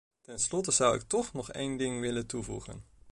Tenslotte 0.21 0.71
zou 0.71 0.95
ik 0.95 1.01
toch 1.01 1.33
nog 1.33 1.51
één 1.51 1.77
ding 1.77 1.99
willen 1.99 2.27
toevoegen. 2.27 2.83